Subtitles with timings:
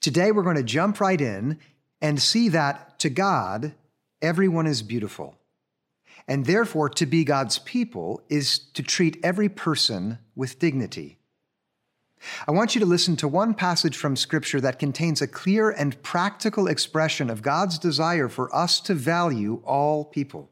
[0.00, 1.58] Today, we're going to jump right in
[2.00, 3.74] and see that to God,
[4.22, 5.36] everyone is beautiful.
[6.26, 11.18] And therefore, to be God's people is to treat every person with dignity.
[12.46, 16.00] I want you to listen to one passage from Scripture that contains a clear and
[16.02, 20.50] practical expression of God's desire for us to value all people.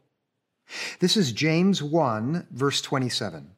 [1.00, 3.50] This is James 1, verse 27.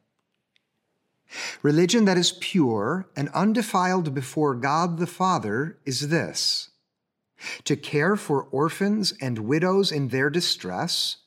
[1.61, 6.69] Religion that is pure and undefiled before God the Father is this
[7.63, 11.17] to care for orphans and widows in their distress,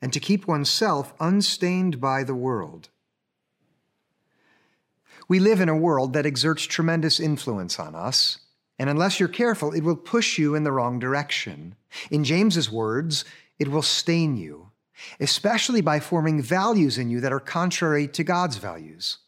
[0.00, 2.90] and to keep oneself unstained by the world.
[5.26, 8.38] We live in a world that exerts tremendous influence on us,
[8.78, 11.74] and unless you're careful, it will push you in the wrong direction.
[12.10, 13.24] In James's words,
[13.58, 14.70] it will stain you,
[15.18, 19.18] especially by forming values in you that are contrary to God's values.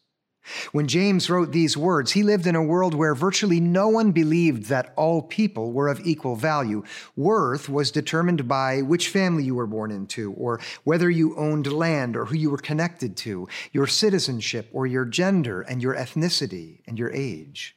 [0.71, 4.65] When James wrote these words, he lived in a world where virtually no one believed
[4.65, 6.83] that all people were of equal value.
[7.15, 12.15] Worth was determined by which family you were born into, or whether you owned land,
[12.15, 16.97] or who you were connected to, your citizenship, or your gender, and your ethnicity, and
[16.97, 17.75] your age.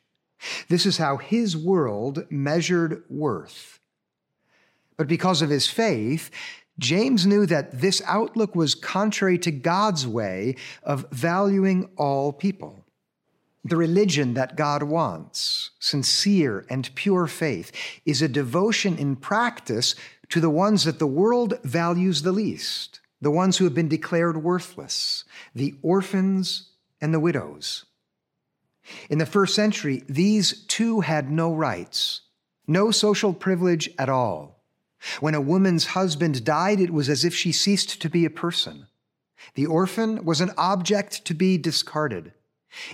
[0.68, 3.80] This is how his world measured worth.
[4.96, 6.30] But because of his faith,
[6.80, 12.84] James knew that this outlook was contrary to God's way of valuing all people.
[13.62, 17.70] The religion that God wants, sincere and pure faith,
[18.06, 19.94] is a devotion in practice
[20.30, 24.42] to the ones that the world values the least, the ones who have been declared
[24.42, 26.70] worthless, the orphans
[27.02, 27.84] and the widows.
[29.10, 32.22] In the first century, these two had no rights,
[32.66, 34.59] no social privilege at all.
[35.20, 38.86] When a woman's husband died, it was as if she ceased to be a person.
[39.54, 42.32] The orphan was an object to be discarded.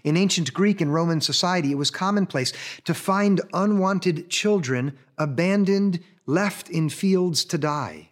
[0.05, 2.53] In ancient Greek and Roman society, it was commonplace
[2.85, 8.11] to find unwanted children abandoned, left in fields to die.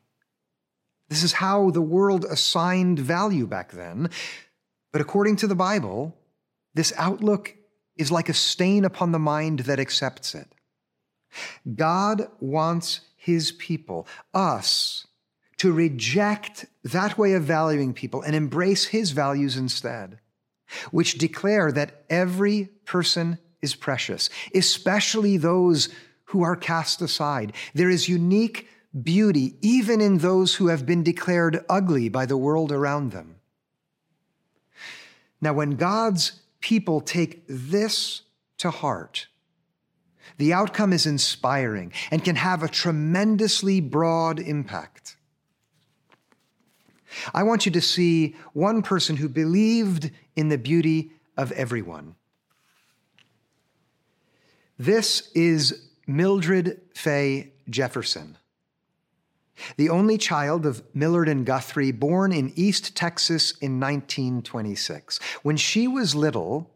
[1.09, 4.11] This is how the world assigned value back then.
[4.93, 6.17] But according to the Bible,
[6.75, 7.55] this outlook
[7.97, 10.49] is like a stain upon the mind that accepts it.
[11.75, 15.07] God wants his people, us,
[15.57, 20.19] to reject that way of valuing people and embrace his values instead,
[20.91, 25.89] which declare that every person is precious, especially those
[26.25, 27.55] who are cast aside.
[27.73, 28.69] There is unique
[29.03, 33.37] beauty even in those who have been declared ugly by the world around them.
[35.41, 38.23] Now, when God's people take this
[38.59, 39.29] to heart,
[40.39, 45.17] the outcome is inspiring and can have a tremendously broad impact.
[47.33, 52.17] I want you to see one person who believed in the beauty of everyone.
[54.79, 58.37] This is Mildred Fay Jefferson,
[59.77, 65.21] the only child of Millard and Guthrie, born in East Texas in 1926.
[65.43, 66.74] When she was little,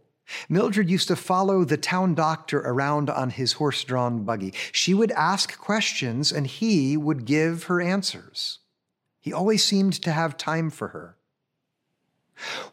[0.49, 4.53] Mildred used to follow the town doctor around on his horse drawn buggy.
[4.73, 8.59] She would ask questions and he would give her answers.
[9.21, 11.17] He always seemed to have time for her.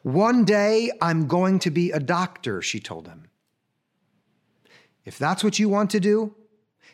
[0.04, 3.30] One day I'm going to be a doctor, she told him.
[5.06, 6.36] If that's what you want to do,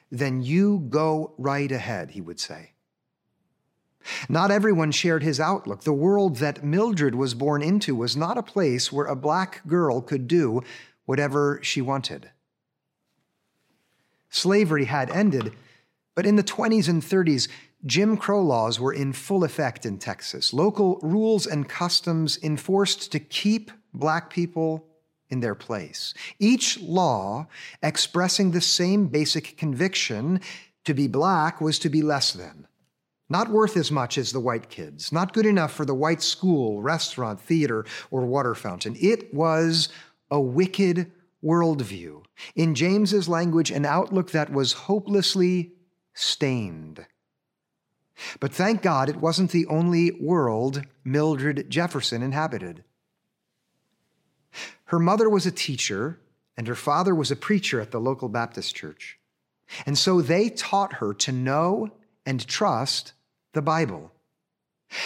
[0.09, 2.71] then you go right ahead, he would say.
[4.29, 5.83] Not everyone shared his outlook.
[5.83, 10.01] The world that Mildred was born into was not a place where a black girl
[10.01, 10.61] could do
[11.05, 12.29] whatever she wanted.
[14.29, 15.53] Slavery had ended,
[16.15, 17.47] but in the 20s and 30s,
[17.85, 20.53] Jim Crow laws were in full effect in Texas.
[20.53, 24.85] Local rules and customs enforced to keep black people
[25.29, 26.13] in their place.
[26.39, 27.47] Each law
[27.81, 30.41] expressing the same basic conviction
[30.85, 32.67] to be black was to be less than
[33.31, 36.81] not worth as much as the white kids, not good enough for the white school,
[36.81, 38.95] restaurant, theater, or water fountain.
[38.99, 39.87] It was
[40.29, 41.09] a wicked
[41.41, 42.23] worldview.
[42.55, 45.71] In James's language, an outlook that was hopelessly
[46.13, 47.05] stained.
[48.41, 52.83] But thank God it wasn't the only world Mildred Jefferson inhabited.
[54.85, 56.19] Her mother was a teacher,
[56.57, 59.17] and her father was a preacher at the local Baptist church.
[59.85, 61.91] And so they taught her to know
[62.25, 63.13] and trust
[63.53, 64.11] the Bible,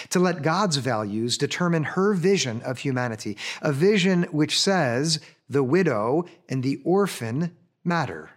[0.09, 5.19] to let God's values determine her vision of humanity, a vision which says
[5.49, 8.31] the widow and the orphan matter.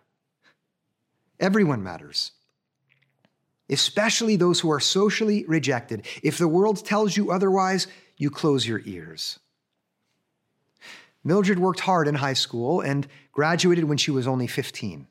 [1.41, 2.33] Everyone matters,
[3.71, 6.07] especially those who are socially rejected.
[6.23, 9.39] If the world tells you otherwise, you close your ears.
[11.25, 15.07] Mildred worked hard in high school and graduated when she was only 15.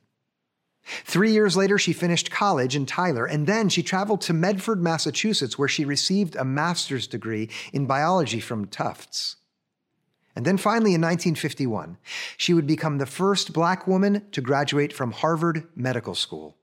[1.03, 5.57] Three years later, she finished college in Tyler, and then she traveled to Medford, Massachusetts,
[5.57, 9.35] where she received a master's degree in biology from Tufts.
[10.35, 11.97] And then finally, in 1951,
[12.37, 16.57] she would become the first black woman to graduate from Harvard Medical School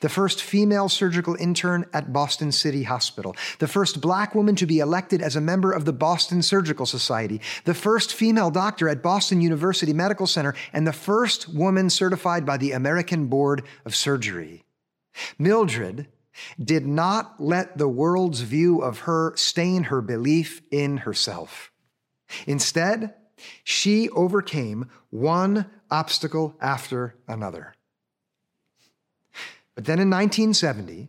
[0.00, 4.78] the first female surgical intern at Boston City Hospital, the first black woman to be
[4.78, 9.40] elected as a member of the Boston Surgical Society, the first female doctor at Boston
[9.40, 14.64] University Medical Center, and the first woman certified by the American Board of Surgery.
[15.38, 16.08] Mildred
[16.62, 21.70] did not let the world's view of her stain her belief in herself.
[22.46, 23.14] Instead,
[23.62, 27.74] she overcame one obstacle after another.
[29.74, 31.08] But then in 1970,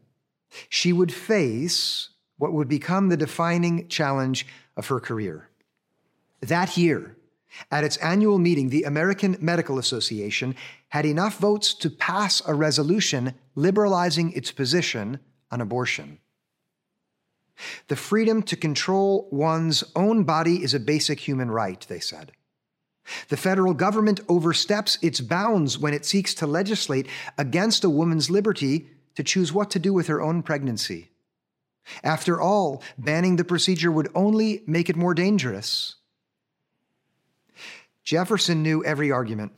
[0.70, 4.46] she would face what would become the defining challenge
[4.76, 5.50] of her career.
[6.42, 7.16] That year,
[7.72, 10.56] at its annual meeting, the American Medical Association
[10.90, 15.20] had enough votes to pass a resolution liberalizing its position
[15.52, 16.20] on abortion.
[17.88, 22.34] The freedom to control one's own body is a basic human right, they said.
[23.30, 27.08] The federal government oversteps its bounds when it seeks to legislate
[27.38, 31.12] against a woman's liberty to choose what to do with her own pregnancy.
[32.04, 35.96] After all, banning the procedure would only make it more dangerous.
[38.04, 39.52] Jefferson knew every argument,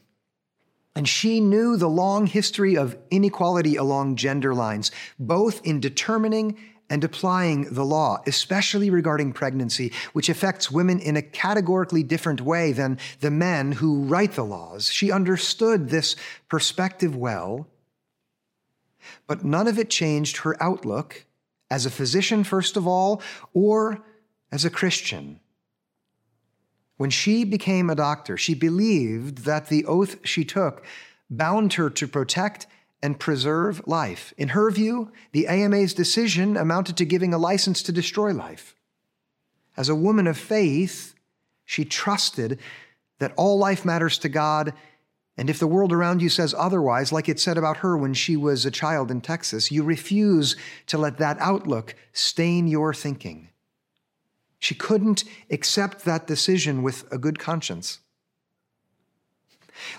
[0.97, 4.89] and she knew the long history of inequality along gender lines,
[5.19, 6.57] both in determining
[6.89, 12.71] and applying the law, especially regarding pregnancy, which affects women in a categorically different way
[12.71, 14.91] than the men who write the laws.
[14.91, 16.15] She understood this
[16.49, 17.67] perspective well,
[19.27, 21.27] but none of it changed her outlook
[21.69, 23.21] as a physician, first of all,
[23.53, 24.03] or
[24.51, 25.41] as a Christian.
[26.97, 30.83] When she became a doctor, she believed that the oath she took
[31.29, 32.67] bound her to protect
[33.01, 34.33] and preserve life.
[34.37, 38.75] In her view, the AMA's decision amounted to giving a license to destroy life.
[39.75, 41.13] As a woman of faith,
[41.63, 42.59] she trusted
[43.19, 44.73] that all life matters to God,
[45.37, 48.35] and if the world around you says otherwise, like it said about her when she
[48.35, 50.55] was a child in Texas, you refuse
[50.87, 53.49] to let that outlook stain your thinking.
[54.59, 57.99] She couldn't accept that decision with a good conscience.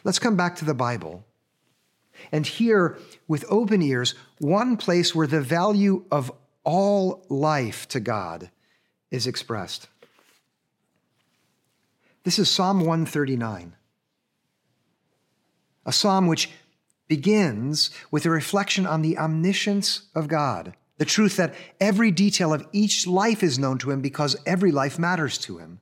[0.05, 1.25] Let's come back to the Bible
[2.33, 6.33] and hear with open ears one place where the value of
[6.65, 8.51] all life to God
[9.11, 9.89] is expressed.
[12.25, 13.75] This is Psalm 139,
[15.87, 16.51] a psalm which
[17.07, 22.67] begins with a reflection on the omniscience of God, the truth that every detail of
[22.73, 25.81] each life is known to him because every life matters to him.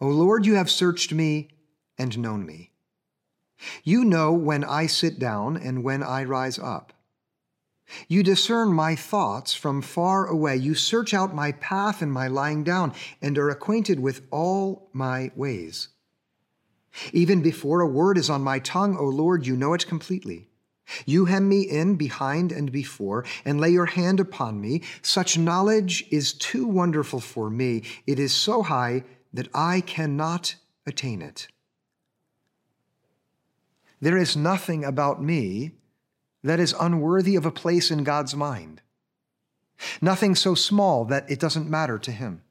[0.00, 1.48] O Lord, you have searched me
[1.96, 2.72] and known me.
[3.84, 6.92] You know when I sit down and when I rise up.
[8.08, 10.56] You discern my thoughts from far away.
[10.56, 15.30] You search out my path and my lying down, and are acquainted with all my
[15.36, 15.88] ways.
[17.12, 20.48] Even before a word is on my tongue, O Lord, you know it completely.
[21.06, 24.82] You hem me in behind and before, and lay your hand upon me.
[25.00, 27.82] Such knowledge is too wonderful for me.
[28.06, 30.56] It is so high that I cannot
[30.86, 31.48] attain it.
[34.00, 35.72] There is nothing about me
[36.42, 38.82] that is unworthy of a place in God's mind.
[40.00, 42.42] Nothing so small that it doesn't matter to Him.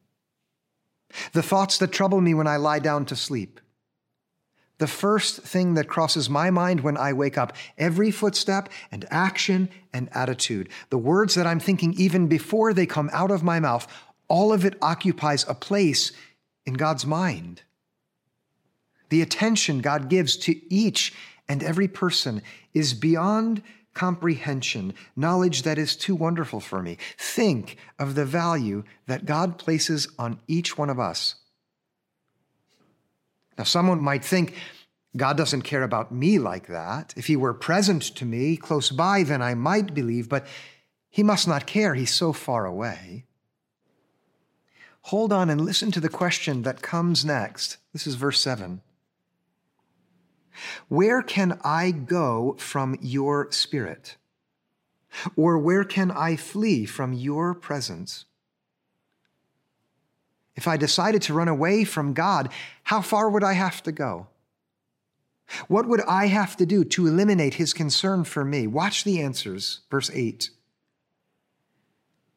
[1.34, 3.60] The thoughts that trouble me when I lie down to sleep.
[4.82, 9.70] The first thing that crosses my mind when I wake up, every footstep and action
[9.94, 13.88] and attitude, the words that I'm thinking even before they come out of my mouth,
[14.28, 16.12] all of it occupies a place
[16.66, 17.62] in God's mind.
[19.10, 21.14] The attention God gives to each
[21.48, 22.42] and every person
[22.74, 23.62] is beyond
[23.94, 26.98] comprehension, knowledge that is too wonderful for me.
[27.20, 31.36] Think of the value that God places on each one of us.
[33.58, 34.56] Now, someone might think,
[35.16, 37.14] God doesn't care about me like that.
[37.18, 40.48] If he were present to me close by, then I might believe, but
[41.10, 41.94] he must not care.
[41.96, 43.26] He's so far away.
[45.06, 47.78] Hold on and listen to the question that comes next.
[47.92, 48.82] This is verse 7.
[50.88, 54.18] Where can I go from your spirit?
[55.36, 58.26] Or where can I flee from your presence?
[60.56, 62.50] If I decided to run away from God,
[62.84, 64.28] how far would I have to go?
[65.68, 68.68] What would I have to do to eliminate his concern for me?
[68.68, 69.82] Watch the answers.
[69.90, 70.50] Verse 8.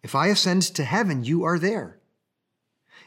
[0.03, 1.99] If I ascend to heaven, you are there.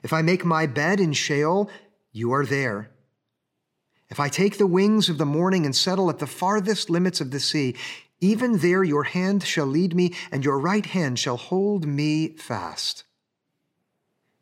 [0.03, 1.69] If I make my bed in Sheol,
[2.11, 2.91] you are there.
[4.09, 7.31] If I take the wings of the morning and settle at the farthest limits of
[7.31, 7.75] the sea,
[8.19, 13.03] even there your hand shall lead me, and your right hand shall hold me fast.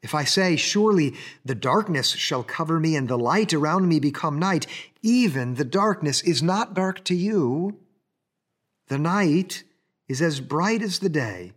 [0.06, 4.38] If I say, Surely the darkness shall cover me, and the light around me become
[4.38, 4.68] night,
[5.02, 7.80] even the darkness is not dark to you.
[8.86, 9.64] The night
[10.08, 11.54] is as bright as the day,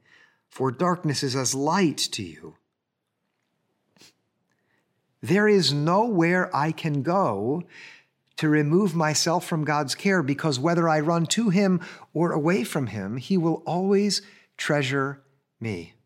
[0.48, 2.56] for darkness is as light to you.
[5.20, 7.64] There is nowhere I can go
[8.36, 11.82] to remove myself from God's care because whether I run to Him
[12.14, 14.22] or away from Him, He will always
[14.56, 15.20] treasure
[15.60, 15.97] me.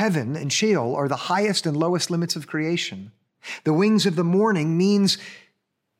[0.00, 3.12] Heaven and Sheol are the highest and lowest limits of creation.
[3.64, 5.18] The wings of the morning means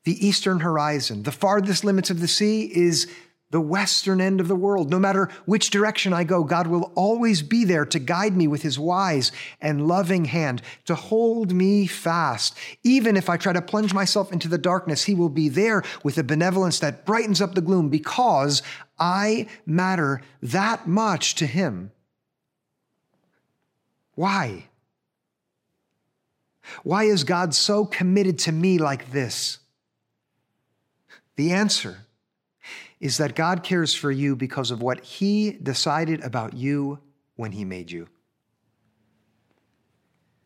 [0.04, 1.25] the eastern horizon.
[1.25, 3.12] The farthest limits of the sea is
[3.50, 4.88] the western end of the world.
[4.88, 8.62] No matter which direction I go, God will always be there to guide me with
[8.62, 12.57] his wise and loving hand, to hold me fast.
[12.83, 16.16] Even if I try to plunge myself into the darkness, he will be there with
[16.16, 18.62] a benevolence that brightens up the gloom because
[18.99, 21.92] I matter that much to him.
[24.21, 24.67] Why?
[26.83, 29.61] Why is God so committed to me like this?
[31.37, 32.00] The answer
[33.00, 36.99] is that God cares for you because of what He decided about you
[37.37, 38.09] when He made you.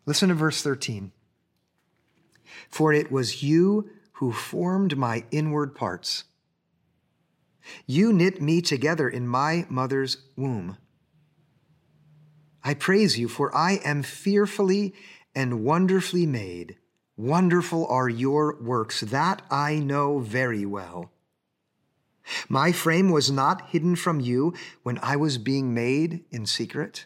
[0.07, 1.11] Listen to verse 13.
[2.69, 6.23] For it was you who formed my inward parts.
[7.89, 10.77] You knit me together in my mother's womb.
[12.65, 14.95] I praise you, for I am fearfully
[15.35, 16.77] and wonderfully made.
[17.17, 21.13] Wonderful are your works, that I know very well.
[22.49, 27.05] My frame was not hidden from you when I was being made in secret.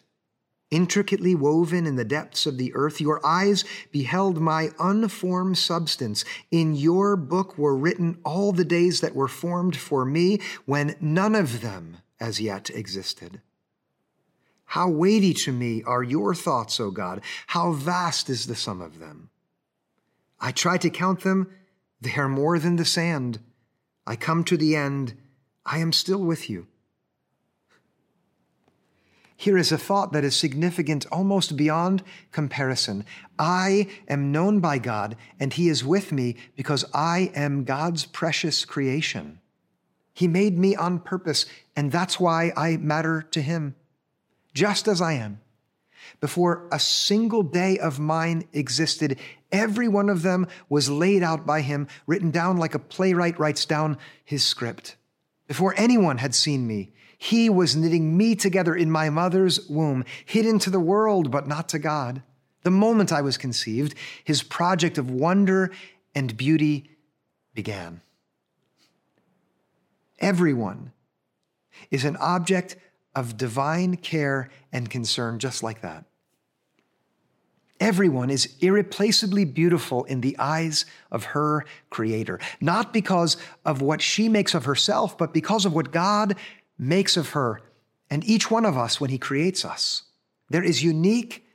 [0.71, 6.25] Intricately woven in the depths of the earth, your eyes beheld my unformed substance.
[6.51, 11.35] In your book were written all the days that were formed for me when none
[11.35, 13.41] of them as yet existed.
[14.73, 17.23] How weighty to me are your thoughts, O God!
[17.49, 19.31] How vast is the sum of them!
[20.41, 21.51] I try to count them,
[22.03, 23.41] they are more than the sand.
[24.07, 25.15] I come to the end,
[25.65, 26.67] I am still with you.
[29.37, 33.07] Here is a thought that is significant almost beyond comparison.
[33.39, 38.67] I am known by God, and He is with me because I am God's precious
[38.67, 39.41] creation.
[40.13, 43.75] He made me on purpose, and that's why I matter to Him,
[44.59, 45.41] just as I am.
[46.21, 49.17] Before a single day of mine existed,
[49.53, 53.65] every one of them was laid out by him, written down like a playwright writes
[53.65, 54.97] down his script.
[55.47, 60.59] Before anyone had seen me, he was knitting me together in my mother's womb, hidden
[60.59, 62.23] to the world, but not to God.
[62.65, 65.71] The moment I was conceived, his project of wonder
[66.17, 66.91] and beauty
[67.55, 68.01] began.
[70.19, 70.91] Everyone
[71.93, 72.75] is an object
[73.15, 76.05] of divine care and concern, just like that.
[77.81, 84.29] Everyone is irreplaceably beautiful in the eyes of her creator, not because of what she
[84.29, 86.37] makes of herself, but because of what God
[86.77, 87.61] makes of her
[88.11, 90.03] and each one of us when he creates us.
[90.51, 91.47] There is unique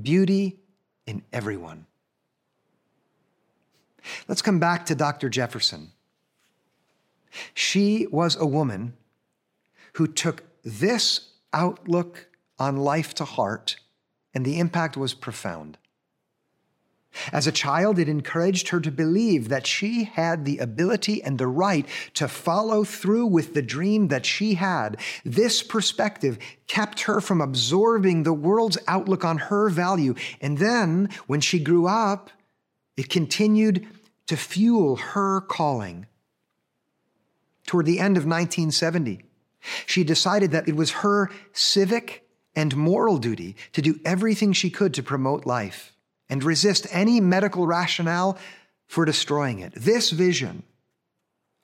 [0.00, 0.60] beauty
[1.06, 1.86] in everyone.
[4.28, 5.28] Let's come back to Dr.
[5.28, 5.92] Jefferson.
[7.54, 8.94] She was a woman
[9.94, 12.28] who took this outlook
[12.58, 13.76] on life to heart
[14.34, 15.78] and the impact was profound.
[17.30, 21.46] As a child, it encouraged her to believe that she had the ability and the
[21.46, 24.96] right to follow through with the dream that she had.
[25.24, 30.14] This perspective kept her from absorbing the world's outlook on her value.
[30.40, 32.30] And then, when she grew up,
[32.96, 33.86] it continued
[34.26, 36.06] to fuel her calling.
[37.66, 39.22] Toward the end of 1970,
[39.86, 44.94] she decided that it was her civic and moral duty to do everything she could
[44.94, 45.92] to promote life
[46.28, 48.38] and resist any medical rationale
[48.86, 49.72] for destroying it.
[49.74, 50.62] This vision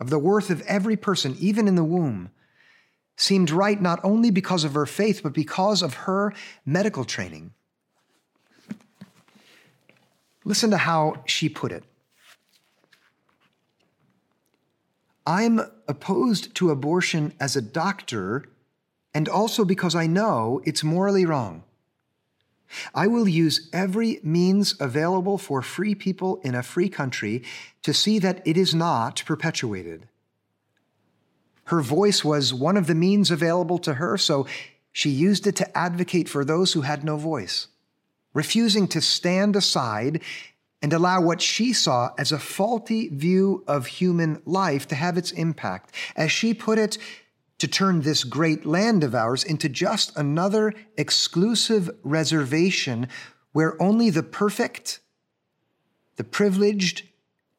[0.01, 2.31] of the worth of every person, even in the womb,
[3.17, 6.33] seemed right not only because of her faith, but because of her
[6.65, 7.53] medical training.
[10.45, 11.85] Listen to how she put it.
[15.29, 18.47] I'm opposed to abortion as a doctor
[19.13, 21.65] and also because I know it's morally wrong.
[22.95, 27.43] I will use every means available for free people in a free country
[27.83, 30.09] to see that it is not perpetuated.
[31.65, 34.47] Her voice was one of the means available to her, so
[34.93, 37.67] she used it to advocate for those who had no voice,
[38.33, 40.23] refusing to stand aside
[40.81, 45.33] and allow what she saw as a faulty view of human life to have its
[45.33, 45.95] impact.
[46.17, 46.99] As she put it,
[47.59, 53.09] to turn this great land of ours into just another exclusive reservation
[53.53, 55.01] where only the perfect,
[56.17, 57.03] the privileged,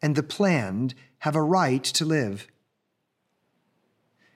[0.01, 2.47] and the planned have a right to live.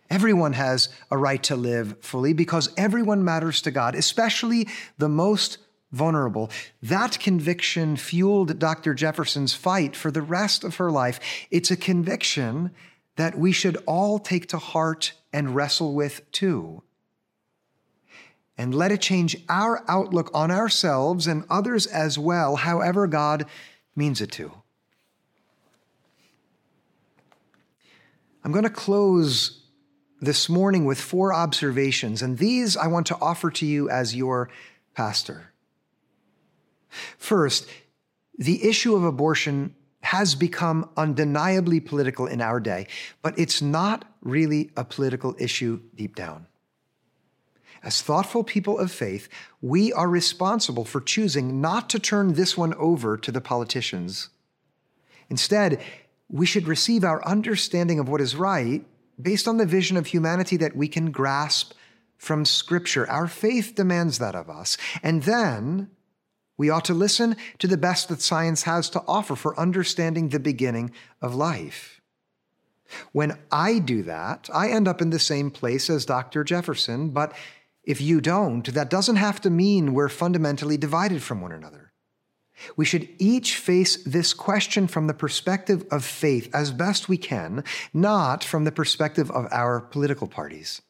[0.09, 5.57] Everyone has a right to live fully because everyone matters to God, especially the most
[5.93, 6.50] vulnerable.
[6.81, 8.93] That conviction fueled Dr.
[8.93, 11.19] Jefferson's fight for the rest of her life.
[11.50, 12.71] It's a conviction
[13.15, 16.81] that we should all take to heart and wrestle with too.
[18.57, 23.45] And let it change our outlook on ourselves and others as well, however God
[23.95, 24.51] means it to.
[28.43, 29.62] I'm going to close
[30.19, 34.50] this morning with four observations, and these I want to offer to you as your
[34.95, 35.52] pastor.
[37.17, 37.67] First,
[38.38, 42.88] the issue of abortion has become undeniably political in our day,
[43.21, 46.47] but it's not really a political issue deep down.
[47.83, 49.27] As thoughtful people of faith,
[49.62, 54.29] we are responsible for choosing not to turn this one over to the politicians.
[55.29, 55.81] Instead,
[56.29, 58.85] we should receive our understanding of what is right
[59.21, 61.73] based on the vision of humanity that we can grasp
[62.17, 63.09] from Scripture.
[63.09, 64.77] Our faith demands that of us.
[65.01, 65.89] And then
[66.57, 70.39] we ought to listen to the best that science has to offer for understanding the
[70.39, 70.91] beginning
[71.22, 72.01] of life.
[73.12, 76.43] When I do that, I end up in the same place as Dr.
[76.43, 77.33] Jefferson, but
[77.83, 81.91] if you don't, that doesn't have to mean we're fundamentally divided from one another.
[82.75, 87.63] We should each face this question from the perspective of faith as best we can,
[87.93, 90.81] not from the perspective of our political parties.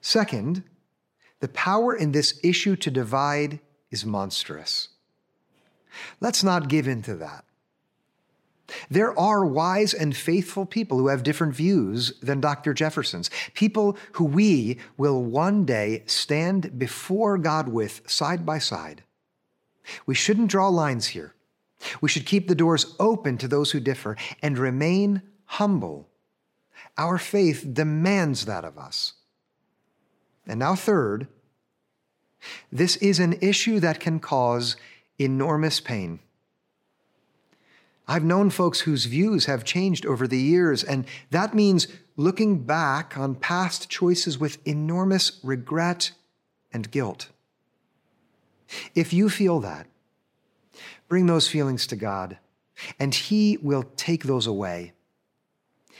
[0.00, 0.64] Second,
[1.40, 4.88] the power in this issue to divide is monstrous.
[6.20, 7.44] Let's not give in to that.
[8.90, 12.74] There are wise and faithful people who have different views than Dr.
[12.74, 19.04] Jefferson's, people who we will one day stand before God with side by side.
[20.04, 21.34] We shouldn't draw lines here.
[22.00, 26.08] We should keep the doors open to those who differ and remain humble.
[26.98, 29.14] Our faith demands that of us.
[30.46, 31.28] And now, third,
[32.70, 34.76] this is an issue that can cause
[35.18, 36.20] enormous pain.
[38.06, 43.18] I've known folks whose views have changed over the years, and that means looking back
[43.18, 46.12] on past choices with enormous regret
[46.72, 47.28] and guilt.
[48.94, 49.86] If you feel that,
[51.08, 52.38] bring those feelings to God,
[52.98, 54.92] and He will take those away.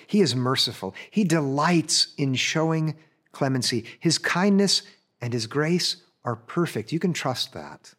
[0.07, 0.95] He is merciful.
[1.11, 2.97] He delights in showing
[3.33, 3.85] clemency.
[4.01, 4.83] His kindness
[5.21, 5.97] and His grace
[6.29, 6.93] are perfect.
[6.93, 7.95] You can trust that.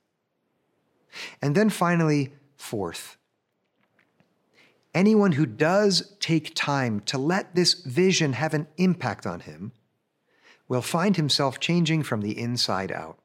[1.42, 3.18] And then finally, fourth,
[4.94, 9.72] anyone who does take time to let this vision have an impact on him
[10.68, 13.18] will find himself changing from the inside out.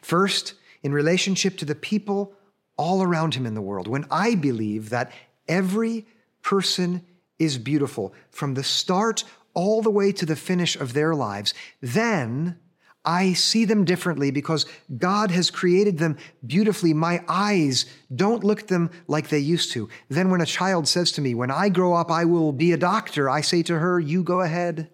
[0.00, 2.32] First, in relationship to the people
[2.78, 5.12] all around him in the world, when I believe that
[5.46, 6.06] every
[6.40, 7.04] person
[7.38, 12.58] is beautiful from the start all the way to the finish of their lives, then
[13.04, 14.64] I see them differently because
[14.96, 16.94] God has created them beautifully.
[16.94, 19.88] My eyes don't look at them like they used to.
[20.08, 22.76] Then, when a child says to me, When I grow up, I will be a
[22.76, 24.88] doctor, I say to her, You go ahead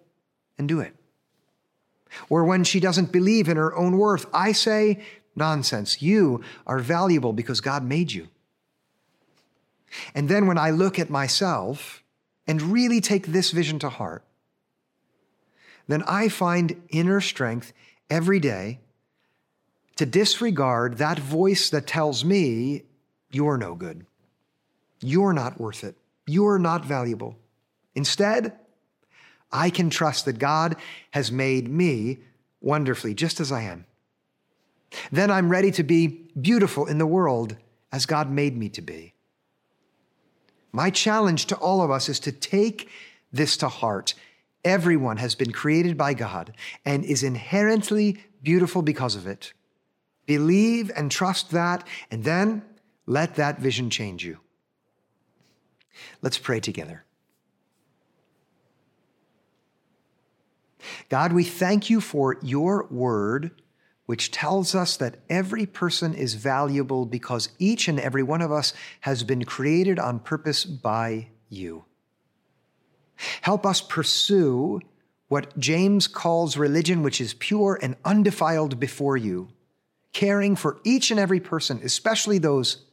[0.57, 0.95] and do it.
[2.29, 5.03] Or when she doesn't believe in her own worth, I say,
[5.35, 6.01] Nonsense.
[6.01, 8.27] You are valuable because God made you.
[10.15, 12.03] And then, when I look at myself
[12.47, 14.23] and really take this vision to heart,
[15.87, 17.73] then I find inner strength
[18.09, 18.79] every day
[19.95, 22.83] to disregard that voice that tells me
[23.31, 24.05] you're no good.
[25.01, 25.95] You're not worth it.
[26.25, 27.37] You're not valuable.
[27.95, 28.53] Instead,
[29.51, 30.75] I can trust that God
[31.11, 32.19] has made me
[32.61, 33.85] wonderfully, just as I am.
[35.11, 37.55] Then I'm ready to be beautiful in the world
[37.91, 39.13] as God made me to be.
[40.71, 42.89] My challenge to all of us is to take
[43.31, 44.13] this to heart
[44.63, 46.53] Everyone has been created by God
[46.85, 49.53] and is inherently beautiful because of it.
[50.25, 52.63] Believe and trust that, and then
[53.05, 54.39] let that vision change you.
[56.21, 57.03] Let's pray together.
[61.09, 63.51] God, we thank you for your word,
[64.05, 68.73] which tells us that every person is valuable because each and every one of us
[69.01, 71.85] has been created on purpose by you.
[73.41, 74.81] Help us pursue
[75.27, 79.49] what James calls religion, which is pure and undefiled before you,
[80.11, 82.85] caring for each and every person, especially those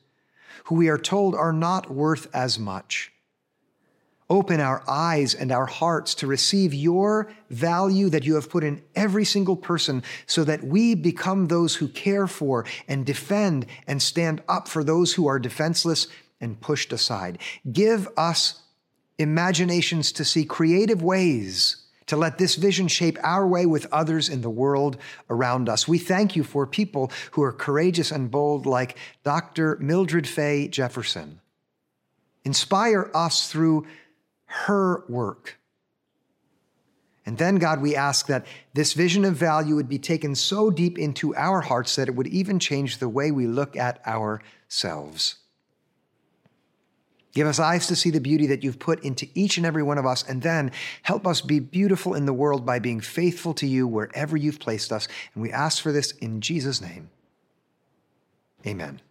[0.64, 3.12] who we are told are not worth as much.
[4.28, 8.82] Open our eyes and our hearts to receive your value that you have put in
[8.96, 14.42] every single person so that we become those who care for and defend and stand
[14.48, 16.08] up for those who are defenseless
[16.40, 17.38] and pushed aside.
[17.72, 18.62] Give us
[19.18, 24.40] imaginations to see creative ways to let this vision shape our way with others in
[24.40, 24.96] the world
[25.28, 25.88] around us.
[25.88, 29.76] We thank you for people who are courageous and bold, like Dr.
[29.80, 31.40] Mildred Fay Jefferson.
[32.44, 33.86] Inspire us through
[34.44, 35.58] her work.
[37.26, 40.96] And then, God, we ask that this vision of value would be taken so deep
[40.96, 45.36] into our hearts that it would even change the way we look at ourselves.
[47.36, 49.98] Give us eyes to see the beauty that you've put into each and every one
[49.98, 50.72] of us, and then
[51.02, 54.90] help us be beautiful in the world by being faithful to you wherever you've placed
[54.90, 55.06] us.
[55.34, 57.10] And we ask for this in Jesus' name.
[58.66, 59.02] Amen.